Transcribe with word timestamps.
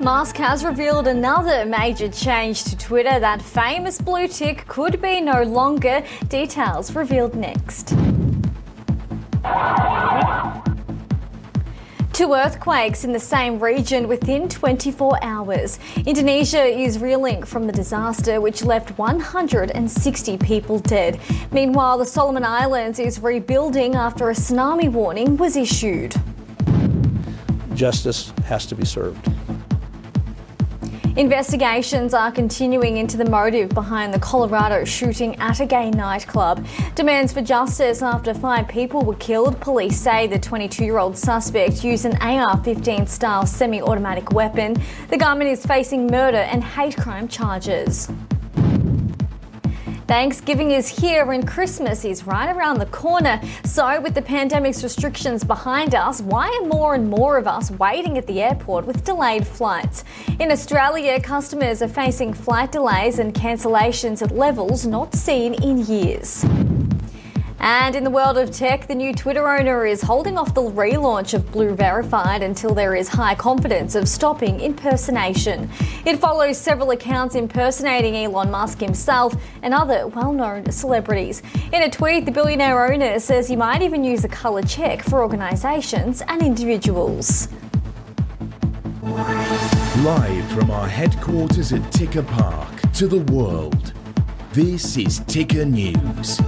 Musk 0.00 0.36
has 0.36 0.64
revealed 0.64 1.08
another 1.08 1.64
major 1.64 2.08
change 2.08 2.62
to 2.64 2.76
Twitter. 2.78 3.18
That 3.18 3.42
famous 3.42 4.00
blue 4.00 4.28
tick 4.28 4.66
could 4.68 5.02
be 5.02 5.20
no 5.20 5.42
longer. 5.42 6.04
Details 6.28 6.94
revealed 6.94 7.34
next. 7.34 7.88
Two 12.12 12.32
earthquakes 12.32 13.04
in 13.04 13.12
the 13.12 13.20
same 13.20 13.58
region 13.58 14.06
within 14.06 14.48
24 14.48 15.18
hours. 15.22 15.78
Indonesia 16.06 16.64
is 16.64 16.98
reeling 17.00 17.42
from 17.42 17.66
the 17.66 17.72
disaster 17.72 18.40
which 18.40 18.64
left 18.64 18.96
160 18.98 20.38
people 20.38 20.78
dead. 20.78 21.20
Meanwhile, 21.50 21.98
the 21.98 22.06
Solomon 22.06 22.44
Islands 22.44 22.98
is 22.98 23.20
rebuilding 23.20 23.94
after 23.94 24.30
a 24.30 24.32
tsunami 24.32 24.90
warning 24.90 25.36
was 25.36 25.56
issued. 25.56 26.14
Justice 27.78 28.32
has 28.44 28.66
to 28.66 28.74
be 28.74 28.84
served. 28.84 29.24
Investigations 31.16 32.12
are 32.12 32.32
continuing 32.32 32.96
into 32.96 33.16
the 33.16 33.24
motive 33.24 33.68
behind 33.68 34.12
the 34.12 34.18
Colorado 34.18 34.84
shooting 34.84 35.36
at 35.36 35.60
a 35.60 35.66
gay 35.66 35.90
nightclub. 35.90 36.66
Demands 36.96 37.32
for 37.32 37.40
justice 37.40 38.02
after 38.02 38.34
five 38.34 38.66
people 38.66 39.02
were 39.02 39.14
killed. 39.14 39.60
Police 39.60 39.96
say 39.96 40.26
the 40.26 40.40
22 40.40 40.84
year 40.84 40.98
old 40.98 41.16
suspect 41.16 41.84
used 41.84 42.04
an 42.04 42.16
AR 42.20 42.56
15 42.64 43.06
style 43.06 43.46
semi 43.46 43.80
automatic 43.80 44.32
weapon. 44.32 44.76
The 45.08 45.16
gunman 45.16 45.46
is 45.46 45.64
facing 45.64 46.08
murder 46.08 46.38
and 46.38 46.64
hate 46.64 46.96
crime 46.96 47.28
charges. 47.28 48.08
Thanksgiving 50.08 50.70
is 50.70 50.88
here 50.88 51.32
and 51.32 51.46
Christmas 51.46 52.02
is 52.02 52.26
right 52.26 52.50
around 52.56 52.78
the 52.78 52.86
corner. 52.86 53.38
So, 53.64 54.00
with 54.00 54.14
the 54.14 54.22
pandemic's 54.22 54.82
restrictions 54.82 55.44
behind 55.44 55.94
us, 55.94 56.22
why 56.22 56.48
are 56.48 56.66
more 56.66 56.94
and 56.94 57.10
more 57.10 57.36
of 57.36 57.46
us 57.46 57.70
waiting 57.72 58.16
at 58.16 58.26
the 58.26 58.40
airport 58.40 58.86
with 58.86 59.04
delayed 59.04 59.46
flights? 59.46 60.04
In 60.40 60.50
Australia, 60.50 61.20
customers 61.20 61.82
are 61.82 61.88
facing 61.88 62.32
flight 62.32 62.72
delays 62.72 63.18
and 63.18 63.34
cancellations 63.34 64.22
at 64.22 64.30
levels 64.30 64.86
not 64.86 65.14
seen 65.14 65.52
in 65.62 65.84
years. 65.84 66.42
And 67.60 67.96
in 67.96 68.04
the 68.04 68.10
world 68.10 68.38
of 68.38 68.52
tech, 68.52 68.86
the 68.86 68.94
new 68.94 69.12
Twitter 69.12 69.48
owner 69.48 69.84
is 69.84 70.02
holding 70.02 70.38
off 70.38 70.54
the 70.54 70.62
relaunch 70.62 71.34
of 71.34 71.50
Blue 71.50 71.74
Verified 71.74 72.42
until 72.42 72.72
there 72.72 72.94
is 72.94 73.08
high 73.08 73.34
confidence 73.34 73.94
of 73.96 74.08
stopping 74.08 74.60
impersonation. 74.60 75.68
It 76.06 76.18
follows 76.18 76.56
several 76.56 76.92
accounts 76.92 77.34
impersonating 77.34 78.14
Elon 78.14 78.50
Musk 78.50 78.80
himself 78.80 79.34
and 79.62 79.74
other 79.74 80.06
well 80.06 80.32
known 80.32 80.70
celebrities. 80.70 81.42
In 81.72 81.82
a 81.82 81.90
tweet, 81.90 82.26
the 82.26 82.32
billionaire 82.32 82.92
owner 82.92 83.18
says 83.18 83.48
he 83.48 83.56
might 83.56 83.82
even 83.82 84.04
use 84.04 84.24
a 84.24 84.28
colour 84.28 84.62
check 84.62 85.02
for 85.02 85.20
organisations 85.20 86.22
and 86.28 86.42
individuals. 86.42 87.48
Live 89.02 90.48
from 90.52 90.70
our 90.70 90.86
headquarters 90.86 91.72
at 91.72 91.90
Ticker 91.90 92.22
Park 92.22 92.92
to 92.92 93.08
the 93.08 93.18
world, 93.32 93.92
this 94.52 94.96
is 94.96 95.20
Ticker 95.26 95.64
News. 95.64 96.40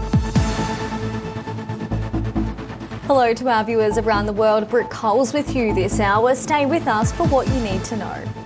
Hello 3.12 3.34
to 3.34 3.48
our 3.48 3.64
viewers 3.64 3.98
around 3.98 4.26
the 4.26 4.32
world. 4.32 4.68
Britt 4.68 4.88
Coles 4.88 5.32
with 5.32 5.56
you 5.56 5.74
this 5.74 5.98
hour. 5.98 6.32
Stay 6.36 6.64
with 6.64 6.86
us 6.86 7.10
for 7.10 7.26
what 7.26 7.48
you 7.48 7.60
need 7.60 7.82
to 7.86 7.96
know. 7.96 8.39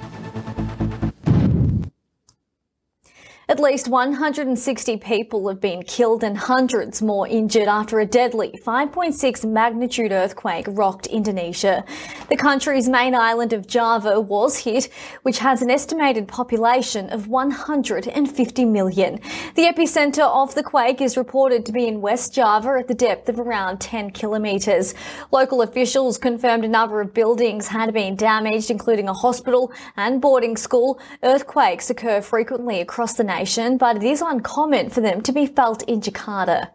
At 3.54 3.60
least 3.60 3.86
160 3.86 4.96
people 4.96 5.46
have 5.46 5.60
been 5.60 5.84
killed 5.84 6.24
and 6.24 6.36
hundreds 6.36 7.00
more 7.00 7.28
injured 7.28 7.68
after 7.68 8.00
a 8.00 8.04
deadly 8.04 8.52
5.6 8.66 9.48
magnitude 9.48 10.10
earthquake 10.10 10.66
rocked 10.70 11.06
Indonesia. 11.06 11.84
The 12.28 12.36
country's 12.36 12.88
main 12.88 13.14
island 13.14 13.52
of 13.52 13.68
Java 13.68 14.20
was 14.20 14.58
hit, 14.58 14.88
which 15.22 15.38
has 15.38 15.62
an 15.62 15.70
estimated 15.70 16.26
population 16.26 17.08
of 17.10 17.28
150 17.28 18.64
million. 18.64 19.20
The 19.54 19.72
epicenter 19.72 20.26
of 20.26 20.56
the 20.56 20.64
quake 20.64 21.00
is 21.00 21.16
reported 21.16 21.64
to 21.66 21.72
be 21.72 21.86
in 21.86 22.00
West 22.00 22.34
Java 22.34 22.78
at 22.80 22.88
the 22.88 22.94
depth 22.94 23.28
of 23.28 23.38
around 23.38 23.80
10 23.80 24.10
kilometres. 24.10 24.96
Local 25.30 25.62
officials 25.62 26.18
confirmed 26.18 26.64
a 26.64 26.68
number 26.68 27.00
of 27.00 27.14
buildings 27.14 27.68
had 27.68 27.94
been 27.94 28.16
damaged, 28.16 28.68
including 28.68 29.08
a 29.08 29.14
hospital 29.14 29.70
and 29.96 30.20
boarding 30.20 30.56
school. 30.56 30.98
Earthquakes 31.22 31.88
occur 31.88 32.20
frequently 32.20 32.80
across 32.80 33.14
the 33.14 33.22
nation 33.22 33.43
but 33.78 33.96
it 33.96 34.02
is 34.02 34.22
uncommon 34.22 34.90
for 34.90 35.00
them 35.00 35.20
to 35.22 35.32
be 35.32 35.46
felt 35.46 35.82
in 35.84 36.00
Jakarta. 36.00 36.70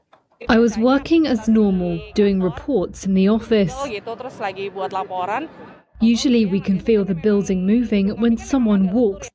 I 0.47 0.57
was 0.57 0.77
working 0.77 1.27
as 1.27 1.49
normal, 1.49 1.99
doing 2.15 2.41
reports 2.41 3.05
in 3.05 3.13
the 3.13 3.27
office. 3.27 3.75
Usually, 6.01 6.45
we 6.45 6.61
can 6.61 6.79
feel 6.79 7.03
the 7.03 7.15
building 7.15 7.65
moving 7.65 8.21
when 8.21 8.37
someone 8.37 8.91
walks 8.93 9.29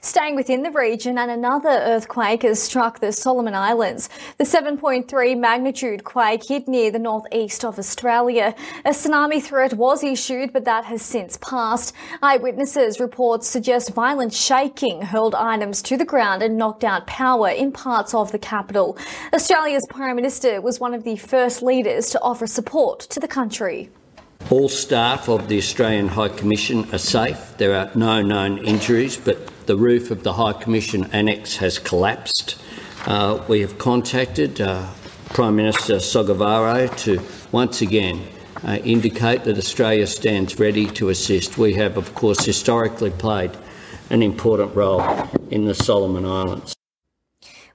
Staying 0.00 0.36
within 0.36 0.62
the 0.62 0.70
region, 0.70 1.18
and 1.18 1.30
another 1.30 1.68
earthquake 1.68 2.42
has 2.42 2.62
struck 2.62 3.00
the 3.00 3.12
Solomon 3.12 3.54
Islands. 3.54 4.08
The 4.38 4.44
7.3 4.44 5.38
magnitude 5.38 6.04
quake 6.04 6.44
hit 6.48 6.66
near 6.66 6.90
the 6.90 6.98
northeast 6.98 7.64
of 7.64 7.78
Australia. 7.78 8.54
A 8.84 8.90
tsunami 8.90 9.42
threat 9.42 9.74
was 9.74 10.02
issued, 10.02 10.52
but 10.52 10.64
that 10.64 10.84
has 10.86 11.02
since 11.02 11.36
passed. 11.38 11.94
Eyewitnesses 12.22 13.00
reports 13.00 13.46
suggest 13.46 13.94
violent 13.94 14.32
shaking 14.32 15.02
hurled 15.02 15.34
items 15.34 15.82
to 15.82 15.96
the 15.96 16.04
ground 16.04 16.42
and 16.42 16.56
knocked 16.56 16.84
out 16.84 17.06
power 17.06 17.48
in 17.48 17.72
parts 17.72 18.14
of 18.14 18.32
the 18.32 18.38
capital. 18.38 18.96
Australia's 19.32 19.86
Prime 19.88 20.16
Minister 20.16 20.60
was 20.60 20.80
one 20.80 20.94
of 20.94 21.04
the 21.04 21.16
first 21.16 21.62
leaders 21.62 22.10
to 22.10 22.20
offer 22.20 22.46
support 22.46 23.00
to 23.00 23.20
the 23.20 23.28
country. 23.28 23.90
All 24.48 24.68
staff 24.68 25.28
of 25.28 25.48
the 25.48 25.58
Australian 25.58 26.08
High 26.08 26.28
Commission 26.28 26.92
are 26.92 26.98
safe. 26.98 27.56
There 27.58 27.76
are 27.76 27.90
no 27.94 28.22
known 28.22 28.58
injuries, 28.58 29.16
but 29.16 29.66
the 29.66 29.76
roof 29.76 30.10
of 30.10 30.22
the 30.24 30.32
High 30.32 30.54
Commission 30.54 31.04
Annex 31.12 31.56
has 31.56 31.78
collapsed. 31.78 32.60
Uh, 33.06 33.44
we 33.48 33.60
have 33.60 33.78
contacted 33.78 34.60
uh, 34.60 34.88
Prime 35.28 35.56
Minister 35.56 35.96
Sogavare 35.96 36.96
to 37.04 37.20
once 37.52 37.80
again 37.80 38.26
uh, 38.64 38.78
indicate 38.84 39.44
that 39.44 39.56
Australia 39.56 40.06
stands 40.06 40.58
ready 40.58 40.86
to 40.86 41.08
assist. 41.08 41.56
We 41.56 41.74
have, 41.74 41.96
of 41.96 42.14
course, 42.14 42.44
historically 42.44 43.10
played 43.10 43.52
an 44.10 44.22
important 44.22 44.74
role 44.74 45.02
in 45.50 45.66
the 45.66 45.74
Solomon 45.74 46.26
Islands. 46.26 46.74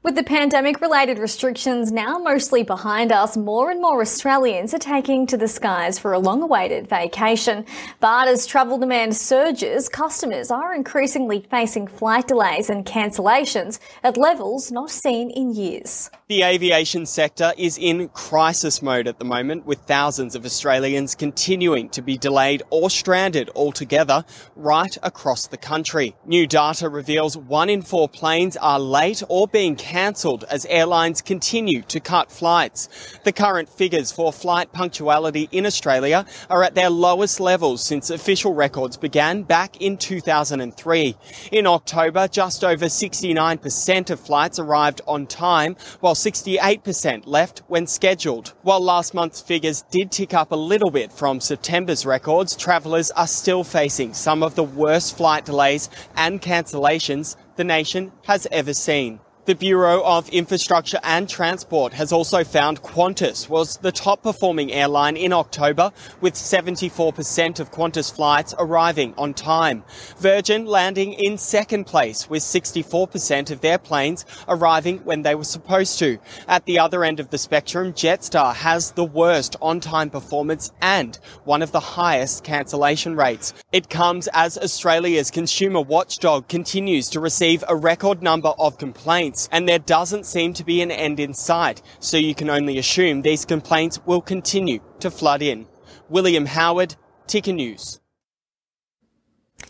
With 0.06 0.14
the 0.14 0.22
pandemic 0.22 0.82
related 0.82 1.18
restrictions 1.18 1.92
now 1.92 2.20
mostly 2.20 2.62
behind 2.62 3.12
us, 3.12 3.36
more 3.36 3.72
and 3.72 3.82
more 3.82 4.02
Australians 4.02 4.72
are 4.76 4.78
taking 4.78 5.26
to 5.26 5.36
the 5.36 5.48
skies 5.48 5.98
for 5.98 6.14
a 6.14 6.20
long 6.20 6.44
awaited 6.44 6.88
vacation. 6.88 7.66
But 8.02 8.28
as 8.28 8.46
travel 8.46 8.78
demand 8.78 9.18
surges, 9.18 9.90
customers 9.90 10.52
are 10.52 10.76
increasingly 10.76 11.48
facing 11.50 11.88
flight 11.88 12.28
delays 12.28 12.70
and 12.70 12.86
cancellations 12.86 13.80
at 14.04 14.16
levels 14.16 14.72
not 14.72 14.92
seen 14.92 15.32
in 15.32 15.56
years. 15.56 16.12
The 16.28 16.44
aviation 16.44 17.08
sector 17.08 17.54
is 17.58 17.80
in 17.80 18.10
crisis 18.10 18.84
mode 18.84 19.08
at 19.08 19.18
the 19.18 19.26
moment, 19.26 19.66
with 19.66 19.80
thousands 19.88 20.36
of 20.36 20.46
Australians 20.46 21.16
continuing 21.16 21.90
to 21.90 22.04
be 22.04 22.16
delayed 22.16 22.62
or 22.70 22.92
stranded 22.92 23.50
altogether 23.56 24.24
right 24.56 24.96
across 25.02 25.48
the 25.48 25.58
country. 25.58 26.16
New 26.28 26.46
data 26.46 26.90
reveals 26.90 27.36
one 27.36 27.72
in 27.72 27.82
four 27.82 28.08
planes 28.08 28.56
are 28.58 28.80
late 28.80 29.24
or 29.30 29.48
being 29.48 29.76
cancelled 29.76 29.95
cancelled 29.96 30.44
as 30.50 30.66
airlines 30.66 31.22
continue 31.22 31.82
to 31.82 32.02
cut 32.02 32.30
flights. 32.30 32.90
The 33.24 33.32
current 33.32 33.70
figures 33.70 34.12
for 34.12 34.34
flight 34.34 34.74
punctuality 34.74 35.48
in 35.54 35.66
Australia 35.66 36.26
are 36.50 36.64
at 36.64 36.76
their 36.76 36.90
lowest 36.90 37.40
levels 37.40 37.82
since 37.82 38.10
official 38.10 38.54
records 38.54 38.98
began 38.98 39.44
back 39.44 39.80
in 39.80 39.96
2003. 39.96 41.16
In 41.54 41.66
October, 41.66 42.28
just 42.28 42.66
over 42.66 42.88
69% 42.88 44.10
of 44.10 44.20
flights 44.20 44.60
arrived 44.60 45.00
on 45.08 45.28
time, 45.28 45.78
while 46.02 46.14
68% 46.14 47.26
left 47.26 47.60
when 47.68 47.88
scheduled. 47.88 48.52
While 48.64 48.82
last 48.82 49.14
month's 49.14 49.40
figures 49.40 49.84
did 49.92 50.12
tick 50.12 50.34
up 50.34 50.52
a 50.52 50.58
little 50.58 50.92
bit 50.92 51.14
from 51.14 51.40
September's 51.40 52.06
records, 52.06 52.58
travellers 52.58 53.12
are 53.12 53.28
still 53.28 53.64
facing 53.64 54.14
some 54.14 54.44
of 54.44 54.56
the 54.56 54.64
worst 54.64 55.16
flight 55.16 55.46
delays 55.46 55.90
and 56.18 56.42
cancellations 56.42 57.38
the 57.56 57.64
nation 57.64 58.12
has 58.26 58.46
ever 58.52 58.74
seen. 58.74 59.22
The 59.46 59.54
Bureau 59.54 60.02
of 60.04 60.28
Infrastructure 60.30 61.00
and 61.04 61.30
Transport 61.30 61.94
has 61.94 62.12
also 62.12 62.44
found 62.44 62.82
Qantas 62.82 63.48
was 63.48 63.78
the 63.78 63.92
top 63.92 64.24
performing 64.24 64.72
airline 64.72 65.16
in 65.16 65.32
October, 65.32 65.92
with 66.20 66.34
74% 66.34 67.60
of 67.60 67.72
Qantas 67.72 68.12
flights 68.12 68.56
arriving 68.58 69.14
on 69.20 69.36
time. 69.36 69.84
Virgin 70.18 70.66
landing 70.66 71.14
in 71.14 71.38
second 71.38 71.84
place, 71.84 72.28
with 72.28 72.42
64% 72.42 73.52
of 73.52 73.62
their 73.62 73.78
planes 73.78 74.26
arriving 74.48 74.98
when 75.04 75.22
they 75.22 75.36
were 75.36 75.44
supposed 75.44 76.00
to. 76.00 76.18
At 76.48 76.66
the 76.66 76.80
other 76.80 77.04
end 77.04 77.20
of 77.20 77.30
the 77.30 77.38
spectrum, 77.38 77.94
Jetstar 77.94 78.56
has 78.56 78.94
the 78.94 79.06
worst 79.06 79.58
on 79.62 79.80
time 79.80 80.10
performance 80.10 80.72
and 80.82 81.20
one 81.44 81.62
of 81.62 81.72
the 81.72 81.80
highest 81.80 82.44
cancellation 82.44 83.16
rates. 83.16 83.54
It 83.72 83.92
comes 83.92 84.28
as 84.34 84.58
Australia's 84.58 85.30
consumer 85.30 85.82
watchdog 85.82 86.48
continues 86.48 87.10
to 87.12 87.20
receive 87.20 87.64
a 87.68 87.76
record 87.76 88.24
number 88.24 88.50
of 88.58 88.80
complaints 88.80 89.35
complaints, 89.36 89.50
and 89.52 89.68
there 89.68 89.80
doesn't 89.80 90.26
seem 90.26 90.54
to 90.54 90.64
be 90.64 90.82
an 90.82 90.92
end 90.92 91.20
in 91.20 91.34
sight, 91.34 91.82
so 92.00 92.18
you 92.18 92.36
can 92.36 92.50
only 92.50 92.78
assume 92.78 93.22
these 93.22 93.46
complaints 93.46 94.00
will 94.06 94.22
continue 94.22 94.80
to 95.00 95.12
flood 95.12 95.42
in. 95.42 95.68
William 96.10 96.46
Howard, 96.46 96.96
Ticker 97.28 97.54
News. 97.54 98.00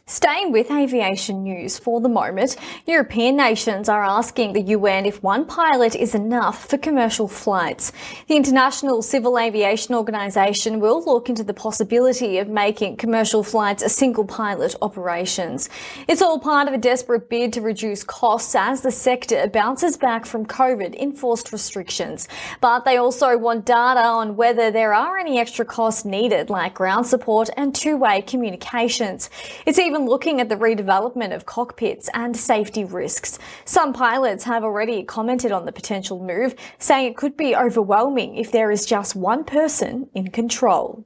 Staying 0.08 0.52
with 0.52 0.70
aviation 0.70 1.42
news 1.42 1.80
for 1.80 2.00
the 2.00 2.08
moment, 2.08 2.56
European 2.86 3.36
nations 3.36 3.90
are 3.90 4.04
asking 4.04 4.54
the 4.54 4.62
UN 4.62 5.04
if 5.04 5.24
one 5.24 5.46
pilot 5.46 5.96
is 5.96 6.14
enough 6.14 6.70
for 6.70 6.78
commercial 6.78 7.28
flights. 7.28 7.92
The 8.28 8.36
International 8.36 9.02
Civil 9.02 9.40
Aviation 9.40 9.96
Organization 9.96 10.80
will 10.80 11.04
look 11.04 11.28
into 11.28 11.44
the 11.44 11.56
possibility 11.56 12.38
of 12.38 12.48
making 12.48 12.98
commercial 12.98 13.42
flights 13.42 13.82
a 13.82 13.90
single 13.90 14.26
pilot 14.26 14.76
operations. 14.80 15.72
It's 16.08 16.22
all 16.22 16.38
part 16.38 16.68
of 16.68 16.76
a 16.76 16.78
desperate 16.78 17.28
bid 17.28 17.52
to 17.54 17.62
reduce 17.62 18.04
costs 18.04 18.54
as 18.54 18.82
the 18.82 18.92
sector 18.92 19.48
bounces 19.48 19.98
back 19.98 20.28
from 20.28 20.46
COVID 20.46 20.94
enforced 20.98 21.52
restrictions. 21.52 22.28
But 22.62 22.86
they 22.86 22.98
also 22.98 23.40
want 23.40 23.66
data 23.66 24.02
on 24.02 24.36
whether 24.36 24.70
there 24.70 24.94
are 24.94 25.18
any 25.18 25.40
extra 25.40 25.66
costs 25.66 26.06
needed, 26.06 26.52
like 26.52 26.76
ground 26.76 27.08
support 27.08 27.50
and 27.58 27.74
two-way 27.74 28.22
communications. 28.22 29.32
It's 29.66 29.80
even 29.80 29.95
even 29.96 30.08
looking 30.08 30.42
at 30.42 30.50
the 30.50 30.58
redevelopment 30.58 31.34
of 31.34 31.46
cockpits 31.46 32.10
and 32.14 32.36
safety 32.36 32.84
risks. 32.84 33.40
Some 33.64 33.94
pilots 33.94 34.44
have 34.44 34.62
already 34.62 35.04
commented 35.04 35.54
on 35.54 35.66
the 35.66 35.72
potential 35.72 36.22
move, 36.22 36.54
saying 36.78 37.08
it 37.08 37.16
could 37.16 37.38
be 37.38 37.56
overwhelming 37.56 38.36
if 38.36 38.52
there 38.52 38.72
is 38.72 38.86
just 38.86 39.16
one 39.16 39.46
person 39.46 40.10
in 40.14 40.32
control. 40.32 41.06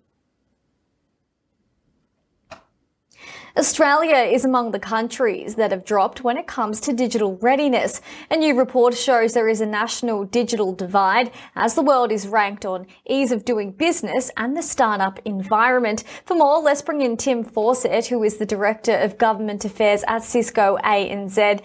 Australia 3.59 4.15
is 4.15 4.45
among 4.45 4.71
the 4.71 4.79
countries 4.79 5.55
that 5.55 5.71
have 5.71 5.83
dropped 5.83 6.23
when 6.23 6.37
it 6.37 6.47
comes 6.47 6.79
to 6.79 6.93
digital 6.93 7.35
readiness. 7.41 7.99
A 8.31 8.37
new 8.37 8.57
report 8.57 8.95
shows 8.95 9.33
there 9.33 9.49
is 9.49 9.59
a 9.59 9.65
national 9.65 10.23
digital 10.23 10.73
divide 10.73 11.29
as 11.57 11.75
the 11.75 11.81
world 11.81 12.09
is 12.09 12.25
ranked 12.25 12.65
on 12.65 12.87
ease 13.05 13.33
of 13.33 13.43
doing 13.43 13.73
business 13.73 14.31
and 14.37 14.55
the 14.55 14.61
startup 14.61 15.19
environment. 15.25 16.05
For 16.25 16.35
more, 16.35 16.61
let's 16.61 16.81
bring 16.81 17.01
in 17.01 17.17
Tim 17.17 17.43
Fawcett, 17.43 18.05
who 18.05 18.23
is 18.23 18.37
the 18.37 18.45
Director 18.45 18.95
of 18.95 19.17
Government 19.17 19.65
Affairs 19.65 20.05
at 20.07 20.23
Cisco 20.23 20.77
ANZ. 20.81 21.61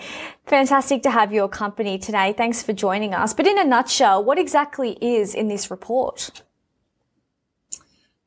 Fantastic 0.47 1.01
to 1.05 1.13
have 1.13 1.33
your 1.33 1.49
company 1.49 1.97
today. 1.97 2.35
Thanks 2.37 2.61
for 2.61 2.73
joining 2.73 3.15
us. 3.15 3.33
But 3.35 3.47
in 3.47 3.57
a 3.57 3.65
nutshell, 3.65 4.25
what 4.25 4.37
exactly 4.37 4.99
is 5.01 5.33
in 5.33 5.47
this 5.47 5.71
report? 5.71 6.43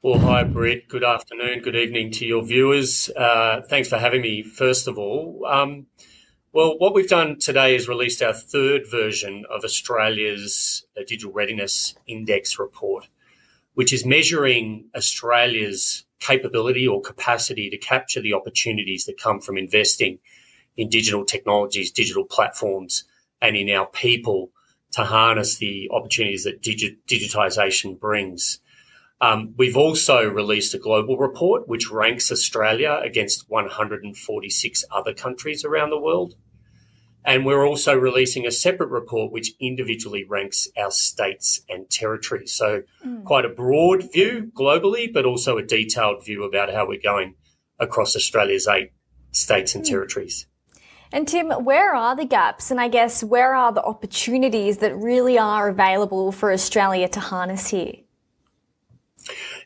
Well, 0.08 0.20
hi, 0.20 0.46
Britt. 0.46 0.88
Good 0.88 1.04
afternoon, 1.04 1.64
good 1.64 1.76
evening 1.76 2.12
to 2.12 2.26
your 2.26 2.42
viewers. 2.42 3.10
Uh, 3.10 3.62
thanks 3.70 3.90
for 3.90 3.98
having 3.98 4.22
me, 4.22 4.42
first 4.42 4.88
of 4.88 4.98
all. 4.98 5.46
Um, 5.46 5.88
well, 6.54 6.80
what 6.80 6.94
we've 6.94 7.10
done 7.10 7.40
today 7.40 7.76
is 7.76 7.90
released 7.90 8.22
our 8.22 8.32
third 8.32 8.90
version 8.90 9.44
of 9.54 9.66
Australia's 9.66 10.86
uh, 10.96 11.02
Digital 11.06 11.34
Readiness 11.34 11.94
Index 12.08 12.58
report, 12.58 13.10
which 13.74 13.92
is 13.92 14.06
measuring 14.06 14.86
Australia's 14.96 16.06
capability 16.22 16.88
or 16.88 17.02
capacity 17.02 17.70
to 17.70 17.78
capture 17.78 18.22
the 18.22 18.34
opportunities 18.34 19.04
that 19.08 19.22
come 19.22 19.42
from 19.42 19.58
investing 19.58 20.20
in 20.78 20.88
digital 20.88 21.26
technologies, 21.26 21.92
digital 21.92 22.24
platforms, 22.24 23.04
and 23.42 23.58
in 23.58 23.70
our 23.70 23.88
people 23.88 24.52
to 24.94 25.04
harness 25.04 25.58
the 25.58 25.90
opportunities 25.92 26.46
that 26.46 26.62
digi- 26.62 26.96
digitization 27.10 28.00
brings. 28.00 28.60
Um, 29.20 29.56
we've 29.58 29.78
also 29.78 30.30
released 30.30 30.74
a 30.76 30.78
global 30.78 31.18
report 31.18 31.68
which 31.68 31.90
ranks 31.90 32.32
Australia 32.32 33.02
against 33.04 33.50
146 33.50 34.86
other 34.92 35.14
countries 35.14 35.66
around 35.66 35.90
the 35.90 36.00
world. 36.00 36.36
And 37.26 37.46
we're 37.46 37.66
also 37.66 37.94
releasing 37.94 38.46
a 38.46 38.52
separate 38.52 38.90
report 38.90 39.34
which 39.34 39.52
individually 39.60 40.24
ranks 40.24 40.70
our 40.78 40.92
states 40.92 41.62
and 41.68 41.90
territories. 41.90 42.54
So, 42.54 42.84
mm. 43.06 43.26
quite 43.26 43.44
a 43.44 43.50
broad 43.50 44.14
view 44.14 44.52
globally, 44.56 45.12
but 45.12 45.26
also 45.26 45.58
a 45.58 45.64
detailed 45.64 46.24
view 46.24 46.44
about 46.44 46.74
how 46.74 46.88
we're 46.88 47.02
going 47.02 47.36
across 47.80 48.16
Australia's 48.16 48.68
eight 48.68 48.92
states 49.32 49.76
and 49.76 49.84
mm. 49.84 49.90
territories. 49.90 50.48
And 51.12 51.28
Tim, 51.28 51.50
where 51.50 51.94
are 51.96 52.16
the 52.16 52.26
gaps? 52.26 52.72
And 52.72 52.80
I 52.80 52.88
guess 52.88 53.24
where 53.24 53.54
are 53.54 53.74
the 53.74 53.84
opportunities 53.84 54.78
that 54.78 54.96
really 54.96 55.38
are 55.38 55.68
available 55.68 56.32
for 56.32 56.52
Australia 56.52 57.10
to 57.10 57.20
harness 57.20 57.68
here? 57.68 57.94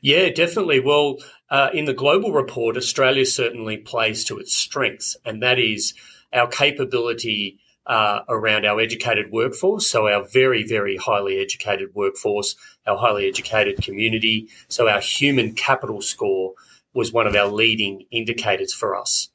Yeah, 0.01 0.29
definitely. 0.29 0.79
Well, 0.79 1.17
uh, 1.49 1.69
in 1.73 1.85
the 1.85 1.93
global 1.93 2.31
report, 2.31 2.75
Australia 2.75 3.25
certainly 3.25 3.77
plays 3.77 4.25
to 4.25 4.39
its 4.39 4.57
strengths, 4.57 5.15
and 5.23 5.43
that 5.43 5.59
is 5.59 5.93
our 6.33 6.47
capability 6.47 7.59
uh, 7.85 8.21
around 8.27 8.65
our 8.65 8.79
educated 8.79 9.31
workforce. 9.31 9.89
So, 9.89 10.07
our 10.07 10.23
very, 10.23 10.63
very 10.63 10.97
highly 10.97 11.39
educated 11.39 11.89
workforce, 11.93 12.55
our 12.87 12.97
highly 12.97 13.27
educated 13.27 13.83
community. 13.83 14.49
So, 14.69 14.87
our 14.87 14.99
human 14.99 15.53
capital 15.53 16.01
score 16.01 16.53
was 16.93 17.13
one 17.13 17.27
of 17.27 17.35
our 17.35 17.47
leading 17.47 18.05
indicators 18.11 18.73
for 18.73 18.95
us. 18.95 19.29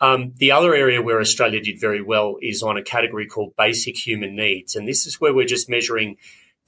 Um, 0.00 0.32
the 0.36 0.52
other 0.52 0.74
area 0.74 1.02
where 1.02 1.20
Australia 1.20 1.60
did 1.62 1.80
very 1.80 2.02
well 2.02 2.36
is 2.40 2.62
on 2.62 2.76
a 2.76 2.82
category 2.82 3.26
called 3.26 3.56
basic 3.56 3.96
human 3.96 4.34
needs. 4.34 4.76
And 4.76 4.88
this 4.88 5.06
is 5.06 5.20
where 5.20 5.34
we're 5.34 5.46
just 5.46 5.68
measuring 5.68 6.16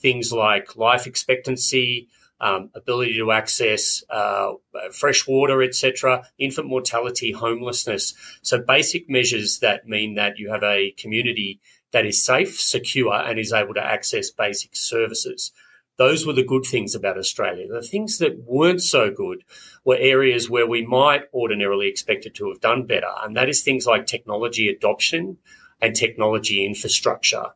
things 0.00 0.32
like 0.32 0.76
life 0.76 1.06
expectancy, 1.06 2.08
um, 2.42 2.70
ability 2.74 3.16
to 3.16 3.30
access 3.30 4.02
uh, 4.10 4.52
fresh 4.90 5.26
water, 5.28 5.62
etc., 5.62 6.24
infant 6.38 6.68
mortality, 6.68 7.30
homelessness. 7.30 8.14
So 8.42 8.60
basic 8.60 9.08
measures 9.08 9.60
that 9.60 9.86
mean 9.86 10.14
that 10.16 10.38
you 10.38 10.50
have 10.50 10.64
a 10.64 10.90
community 10.98 11.60
that 11.92 12.04
is 12.04 12.24
safe, 12.24 12.58
secure, 12.60 13.14
and 13.14 13.38
is 13.38 13.52
able 13.52 13.74
to 13.74 13.84
access 13.84 14.30
basic 14.30 14.74
services. 14.74 15.52
Those 15.98 16.26
were 16.26 16.32
the 16.32 16.42
good 16.42 16.64
things 16.64 16.94
about 16.96 17.16
Australia. 17.16 17.68
The 17.68 17.82
things 17.82 18.18
that 18.18 18.42
weren't 18.44 18.82
so 18.82 19.10
good 19.10 19.44
were 19.84 19.96
areas 19.96 20.50
where 20.50 20.66
we 20.66 20.84
might 20.84 21.24
ordinarily 21.32 21.86
expect 21.86 22.26
it 22.26 22.34
to 22.36 22.48
have 22.48 22.60
done 22.60 22.86
better, 22.86 23.10
and 23.22 23.36
that 23.36 23.48
is 23.48 23.62
things 23.62 23.86
like 23.86 24.06
technology 24.06 24.68
adoption 24.68 25.38
and 25.80 25.94
technology 25.94 26.66
infrastructure. 26.66 27.52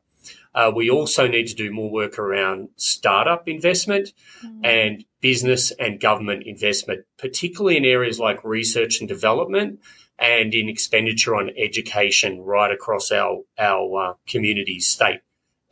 Uh, 0.57 0.73
we 0.75 0.89
also 0.89 1.29
need 1.29 1.47
to 1.47 1.55
do 1.55 1.71
more 1.71 1.91
work 1.91 2.19
around 2.19 2.71
startup 2.77 3.47
investment 3.47 4.13
mm. 4.43 4.65
and 4.65 5.05
business 5.21 5.71
and 5.73 6.01
government 6.01 6.45
investment, 6.47 7.05
particularly 7.19 7.77
in 7.77 7.85
areas 7.85 8.19
like 8.19 8.43
research 8.43 9.01
and 9.01 9.09
development 9.09 9.79
and 10.19 10.55
in 10.55 10.71
expenditure 10.71 11.37
on 11.37 11.51
education 11.59 12.41
right 12.41 12.73
across 12.73 13.13
our 13.13 13.43
our 13.59 14.11
uh, 14.11 14.15
communities, 14.27 14.89
state 14.89 15.21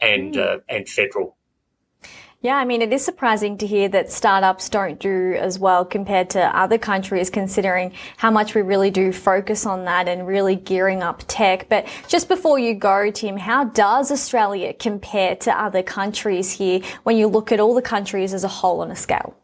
and 0.03 0.35
mm. 0.35 0.57
uh, 0.57 0.61
and 0.69 0.87
federal. 0.87 1.39
Yeah, 2.45 2.57
I 2.59 2.67
mean, 2.67 2.83
it 2.83 2.93
is 2.93 3.03
surprising 3.03 3.57
to 3.57 3.67
hear 3.67 3.89
that 3.89 4.13
startups 4.13 4.69
don't 4.69 5.01
do 5.01 5.33
as 5.33 5.59
well 5.59 5.83
compared 5.83 6.29
to 6.31 6.43
other 6.55 6.77
countries, 6.77 7.31
considering 7.31 7.93
how 8.19 8.31
much 8.31 8.55
we 8.55 8.61
really 8.61 8.91
do 8.91 9.13
focus 9.13 9.65
on 9.65 9.87
that 9.87 10.09
and 10.09 10.27
really 10.27 10.55
gearing 10.55 11.03
up 11.03 11.23
tech. 11.27 11.71
But 11.71 11.87
just 12.07 12.29
before 12.29 12.59
you 12.59 12.75
go, 12.75 13.11
Tim, 13.11 13.39
how 13.39 13.65
does 13.65 14.13
Australia 14.13 14.75
compare 14.75 15.37
to 15.37 15.59
other 15.59 15.83
countries 15.83 16.53
here 16.53 16.83
when 17.05 17.17
you 17.17 17.29
look 17.29 17.51
at 17.51 17.61
all 17.61 17.75
the 17.75 17.81
countries 17.81 18.35
as 18.35 18.45
a 18.45 18.49
whole 18.49 18.83
on 18.83 18.91
a 18.91 18.97
scale? 18.97 19.35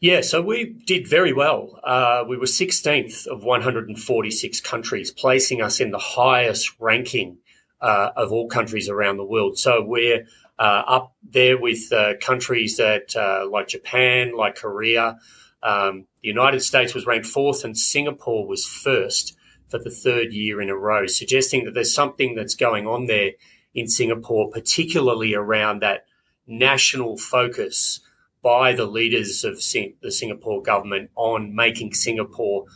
Yeah, 0.00 0.22
so 0.22 0.42
we 0.42 0.64
did 0.86 1.06
very 1.06 1.32
well. 1.32 1.78
Uh, 1.84 2.24
we 2.28 2.36
were 2.36 2.46
16th 2.46 3.28
of 3.28 3.44
146 3.44 4.60
countries, 4.60 5.12
placing 5.12 5.62
us 5.62 5.78
in 5.78 5.92
the 5.92 5.98
highest 6.00 6.74
ranking 6.80 7.38
uh, 7.80 8.10
of 8.16 8.32
all 8.32 8.48
countries 8.48 8.88
around 8.88 9.18
the 9.18 9.24
world. 9.24 9.56
So 9.56 9.84
we're 9.84 10.26
up 10.64 11.14
there 11.22 11.58
with 11.58 11.92
uh, 11.92 12.14
countries 12.20 12.76
that 12.76 13.14
uh, 13.16 13.48
like 13.50 13.68
Japan, 13.68 14.36
like 14.36 14.56
Korea. 14.56 15.18
Um, 15.62 16.06
the 16.22 16.28
United 16.28 16.60
States 16.60 16.94
was 16.94 17.06
ranked 17.06 17.26
fourth, 17.26 17.64
and 17.64 17.76
Singapore 17.76 18.46
was 18.46 18.64
first 18.64 19.36
for 19.68 19.78
the 19.78 19.90
third 19.90 20.32
year 20.32 20.60
in 20.60 20.70
a 20.70 20.76
row, 20.76 21.06
suggesting 21.06 21.64
that 21.64 21.74
there's 21.74 21.94
something 21.94 22.34
that's 22.34 22.54
going 22.54 22.86
on 22.86 23.06
there 23.06 23.32
in 23.74 23.88
Singapore, 23.88 24.50
particularly 24.50 25.34
around 25.34 25.82
that 25.82 26.06
national 26.46 27.16
focus 27.18 28.00
by 28.42 28.72
the 28.72 28.86
leaders 28.86 29.44
of 29.44 29.60
Sing- 29.60 29.96
the 30.02 30.12
Singapore 30.12 30.62
government 30.62 31.10
on 31.16 31.54
making 31.54 31.94
Singapore 31.94 32.66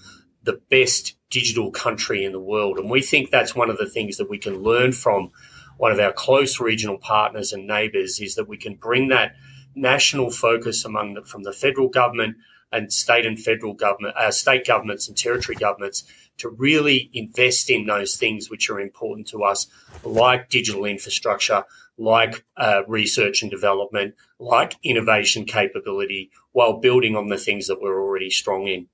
the 0.42 0.60
best 0.68 1.16
digital 1.30 1.70
country 1.70 2.25
in 2.25 2.32
the 2.32 2.40
world. 2.40 2.78
And 2.78 2.90
we 2.90 3.02
think 3.02 3.30
that's 3.30 3.54
one 3.54 3.70
of 3.70 3.78
the 3.78 3.88
things 3.88 4.16
that 4.16 4.28
we 4.28 4.38
can 4.38 4.62
learn 4.62 4.92
from 4.92 5.30
one 5.80 5.92
of 5.92 5.99
our 5.99 6.12
close 6.12 6.60
regional 6.60 6.99
partners 6.99 7.54
and 7.54 7.66
neighbours 7.66 8.20
is 8.20 8.34
that 8.34 8.46
we 8.46 8.58
can 8.58 8.75
bring 8.75 9.08
that 9.08 9.34
national 9.75 10.30
focus 10.30 10.84
among 10.84 11.14
the, 11.14 11.22
from 11.22 11.42
the 11.42 11.54
federal 11.54 11.88
government 11.88 12.37
and 12.70 12.92
state 12.92 13.25
and 13.25 13.40
federal 13.40 13.72
government, 13.72 14.14
uh, 14.14 14.30
state 14.30 14.66
governments 14.66 15.08
and 15.08 15.16
territory 15.16 15.56
governments 15.56 16.04
to 16.37 16.50
really 16.50 17.08
invest 17.14 17.70
in 17.70 17.87
those 17.87 18.16
things 18.16 18.50
which 18.50 18.68
are 18.68 18.78
important 18.78 19.26
to 19.26 19.42
us, 19.42 19.68
like 20.04 20.50
digital 20.50 20.84
infrastructure, 20.84 21.64
like 21.96 22.44
uh, 22.58 22.82
research 22.87 23.40
and 23.40 23.50
development, 23.50 24.14
like 24.38 24.76
innovation 24.82 25.46
capability, 25.46 26.30
while 26.52 26.78
building 26.78 27.16
on 27.16 27.28
the 27.28 27.38
things 27.38 27.68
that 27.68 27.80
we're 27.80 28.02
already 28.02 28.28
strong 28.28 28.66
in. 28.66 28.87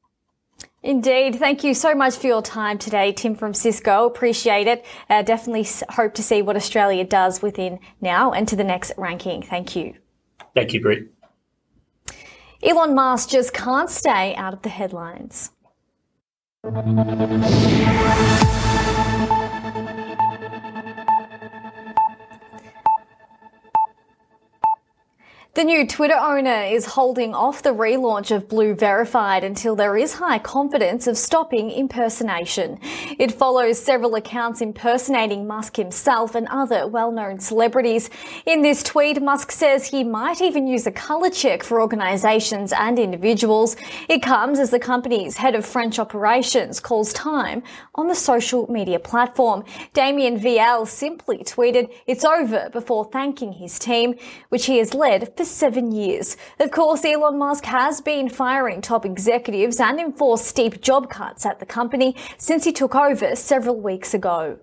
Indeed. 0.87 1.35
Thank 1.35 1.65
you 1.65 1.75
so 1.75 1.97
much 1.97 2.15
for 2.15 2.29
your 2.29 2.43
time 2.43 2.79
today, 2.79 3.11
Tim 3.11 3.35
from 3.35 3.55
Cisco. 3.55 4.07
Appreciate 4.07 4.69
it. 4.69 4.85
Uh, 5.11 5.23
definitely 5.23 5.67
hope 5.89 6.15
to 6.15 6.23
see 6.23 6.43
what 6.43 6.55
Australia 6.55 7.03
does 7.03 7.43
within 7.43 7.81
now 8.01 8.31
and 8.31 8.47
to 8.47 8.55
the 8.55 8.63
next 8.63 8.93
ranking. 8.97 9.43
Thank 9.43 9.75
you. 9.75 9.95
Thank 10.55 10.73
you, 10.73 10.81
Britt. 10.81 11.09
Elon 12.63 12.95
Musk 12.95 13.31
just 13.31 13.53
can't 13.53 13.91
stay 13.91 14.37
out 14.37 14.55
of 14.55 14.63
the 14.63 14.69
headlines. 14.69 15.51
The 25.57 25.65
new 25.65 25.87
Twitter 25.87 26.19
owner 26.21 26.65
is 26.65 26.85
holding 26.85 27.35
off 27.35 27.63
the 27.63 27.71
relaunch 27.71 28.31
of 28.31 28.47
Blue 28.47 28.75
Verified 28.75 29.43
until 29.43 29.75
there 29.75 29.97
is 29.97 30.13
high 30.13 30.39
confidence 30.39 31.07
of 31.07 31.17
stopping 31.17 31.71
impersonation. 31.71 32.79
It 33.19 33.33
follows 33.33 33.83
several 33.83 34.17
accounts 34.17 34.61
impersonating 34.61 35.47
Musk 35.47 35.77
himself 35.77 36.35
and 36.35 36.47
other 36.49 36.87
well-known 36.87 37.41
celebrities. 37.41 38.11
In 38.45 38.61
this 38.61 38.83
tweet, 38.83 39.23
Musk 39.23 39.51
says 39.51 39.87
he 39.87 40.05
might 40.05 40.43
even 40.43 40.67
use 40.67 40.87
a 40.87 40.93
color 40.93 41.31
check 41.31 41.63
for 41.63 41.81
organizations 41.81 42.75
and 42.75 42.99
individuals. 42.99 43.77
It 44.11 44.21
comes 44.21 44.59
as 44.59 44.69
the 44.69 44.79
company's 44.79 45.39
head 45.39 45.55
of 45.55 45.65
French 45.65 45.99
operations 45.99 46.81
calls 46.81 47.15
time 47.15 47.63
on 47.95 48.09
the 48.09 48.15
social 48.15 48.71
media 48.71 48.99
platform. 48.99 49.65
Damien 49.95 50.39
Viel 50.39 50.87
simply 50.87 51.39
tweeted, 51.39 51.91
it's 52.07 52.27
over 52.27 52.69
before 52.75 53.07
thanking 53.07 53.53
his 53.55 53.79
team, 53.79 54.17
which 54.51 54.67
he 54.67 54.77
has 54.77 54.93
led 54.93 55.35
for 55.35 55.46
seven 55.47 55.93
years. 55.93 56.37
Of 56.61 56.71
course, 56.71 57.05
Elon 57.05 57.39
Musk 57.39 57.65
has 57.65 58.01
been 58.01 58.29
firing 58.29 58.81
top 58.81 59.07
executives 59.07 59.81
and 59.81 59.99
enforced 59.99 60.47
steep 60.47 60.81
job 60.81 61.09
cuts 61.09 61.47
at 61.47 61.61
the 61.61 61.67
company 61.67 62.17
since 62.39 62.65
he 62.65 62.73
took 62.73 62.95
over 62.95 63.37
several 63.37 63.81
weeks 63.81 64.13
ago. 64.15 64.59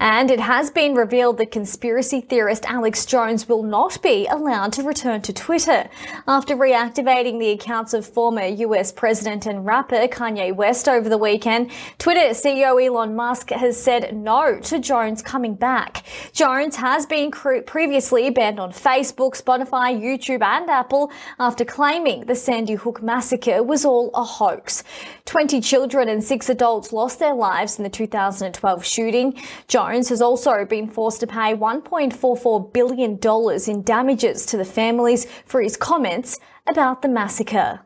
And 0.00 0.30
it 0.30 0.40
has 0.40 0.70
been 0.70 0.94
revealed 0.94 1.36
that 1.36 1.50
conspiracy 1.50 2.22
theorist 2.22 2.64
Alex 2.64 3.04
Jones 3.04 3.46
will 3.46 3.62
not 3.62 4.00
be 4.00 4.26
allowed 4.26 4.72
to 4.72 4.82
return 4.82 5.20
to 5.20 5.32
Twitter. 5.34 5.90
After 6.26 6.56
reactivating 6.56 7.38
the 7.38 7.50
accounts 7.50 7.92
of 7.92 8.06
former 8.06 8.46
US 8.46 8.92
President 8.92 9.44
and 9.44 9.66
rapper 9.66 10.08
Kanye 10.08 10.56
West 10.56 10.88
over 10.88 11.10
the 11.10 11.18
weekend, 11.18 11.70
Twitter 11.98 12.30
CEO 12.30 12.82
Elon 12.82 13.14
Musk 13.14 13.50
has 13.50 13.78
said 13.78 14.16
no 14.16 14.58
to 14.60 14.78
Jones 14.78 15.20
coming 15.20 15.54
back. 15.54 16.06
Jones 16.32 16.76
has 16.76 17.04
been 17.04 17.30
previously 17.30 18.30
banned 18.30 18.58
on 18.58 18.72
Facebook, 18.72 19.38
Spotify, 19.38 19.94
YouTube, 19.94 20.40
and 20.40 20.70
Apple 20.70 21.12
after 21.38 21.62
claiming 21.62 22.24
the 22.24 22.34
Sandy 22.34 22.72
Hook 22.72 23.02
massacre 23.02 23.62
was 23.62 23.84
all 23.84 24.10
a 24.14 24.24
hoax. 24.24 24.82
20 25.26 25.60
children 25.60 26.08
and 26.08 26.24
six 26.24 26.48
adults 26.48 26.90
lost 26.90 27.18
their 27.18 27.34
lives 27.34 27.76
in 27.76 27.84
the 27.84 27.90
2012 27.90 28.82
shooting. 28.82 29.38
Jones 29.68 29.89
Jones 29.90 30.08
has 30.10 30.22
also 30.22 30.64
been 30.64 30.88
forced 30.88 31.18
to 31.18 31.26
pay 31.26 31.52
$1.44 31.52 32.72
billion 32.72 33.18
in 33.66 33.82
damages 33.82 34.46
to 34.46 34.56
the 34.56 34.64
families 34.64 35.26
for 35.44 35.60
his 35.60 35.76
comments 35.76 36.38
about 36.68 37.02
the 37.02 37.08
massacre. 37.08 37.80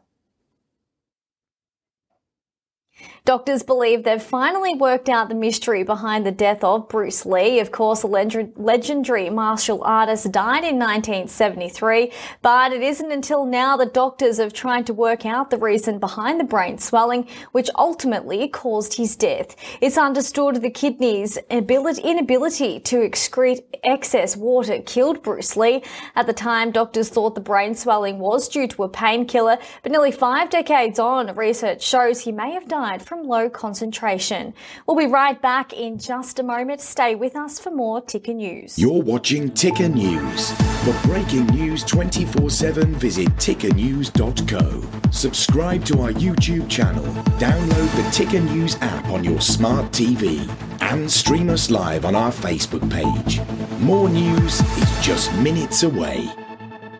Doctors 3.26 3.62
believe 3.62 4.04
they've 4.04 4.22
finally 4.22 4.74
worked 4.74 5.08
out 5.08 5.30
the 5.30 5.34
mystery 5.34 5.82
behind 5.82 6.26
the 6.26 6.30
death 6.30 6.62
of 6.62 6.90
Bruce 6.90 7.24
Lee. 7.24 7.58
Of 7.58 7.72
course, 7.72 8.02
a 8.02 8.06
legendary 8.06 9.30
martial 9.30 9.82
artist 9.82 10.30
died 10.30 10.62
in 10.62 10.78
1973, 10.78 12.12
but 12.42 12.70
it 12.70 12.82
isn't 12.82 13.10
until 13.10 13.46
now 13.46 13.78
that 13.78 13.94
doctors 13.94 14.36
have 14.36 14.52
tried 14.52 14.84
to 14.88 14.92
work 14.92 15.24
out 15.24 15.48
the 15.48 15.56
reason 15.56 15.98
behind 15.98 16.38
the 16.38 16.44
brain 16.44 16.76
swelling, 16.76 17.26
which 17.52 17.70
ultimately 17.78 18.46
caused 18.46 18.98
his 18.98 19.16
death. 19.16 19.56
It's 19.80 19.96
understood 19.96 20.56
the 20.56 20.68
kidneys' 20.68 21.38
inability 21.48 22.80
to 22.80 22.96
excrete 22.98 23.64
excess 23.82 24.36
water 24.36 24.82
killed 24.82 25.22
Bruce 25.22 25.56
Lee. 25.56 25.82
At 26.14 26.26
the 26.26 26.34
time, 26.34 26.72
doctors 26.72 27.08
thought 27.08 27.36
the 27.36 27.40
brain 27.40 27.74
swelling 27.74 28.18
was 28.18 28.50
due 28.50 28.68
to 28.68 28.82
a 28.82 28.88
painkiller, 28.90 29.56
but 29.82 29.92
nearly 29.92 30.12
five 30.12 30.50
decades 30.50 30.98
on, 30.98 31.34
research 31.34 31.82
shows 31.82 32.20
he 32.20 32.30
may 32.30 32.52
have 32.52 32.68
died 32.68 33.00
from 33.00 33.13
from 33.14 33.28
low 33.28 33.48
concentration. 33.48 34.52
We'll 34.86 34.96
be 34.96 35.06
right 35.06 35.40
back 35.40 35.72
in 35.72 35.98
just 35.98 36.40
a 36.40 36.42
moment. 36.42 36.80
Stay 36.80 37.14
with 37.14 37.36
us 37.36 37.60
for 37.60 37.70
more 37.70 38.00
Ticker 38.00 38.34
News. 38.34 38.76
You're 38.76 39.02
watching 39.02 39.52
Ticker 39.52 39.88
News. 39.88 40.50
For 40.84 40.92
breaking 41.06 41.46
news 41.46 41.84
24 41.84 42.50
7, 42.50 42.94
visit 42.96 43.28
tickernews.co. 43.36 45.10
Subscribe 45.12 45.84
to 45.84 46.00
our 46.02 46.10
YouTube 46.10 46.68
channel, 46.68 47.04
download 47.38 47.96
the 47.96 48.10
Ticker 48.10 48.40
News 48.40 48.76
app 48.80 49.06
on 49.06 49.22
your 49.22 49.40
smart 49.40 49.92
TV, 49.92 50.48
and 50.80 51.08
stream 51.10 51.50
us 51.50 51.70
live 51.70 52.04
on 52.04 52.16
our 52.16 52.32
Facebook 52.32 52.84
page. 52.90 53.40
More 53.80 54.08
news 54.08 54.60
is 54.60 55.06
just 55.06 55.32
minutes 55.36 55.84
away. 55.84 56.28